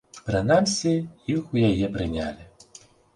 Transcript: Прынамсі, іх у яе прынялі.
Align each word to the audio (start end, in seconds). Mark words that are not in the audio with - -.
Прынамсі, 0.27 0.93
іх 1.33 1.51
у 1.57 1.61
яе 1.69 1.91
прынялі. 1.99 2.43